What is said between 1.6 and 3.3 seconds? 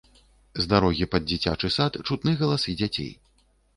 сад чутны галасы дзяцей.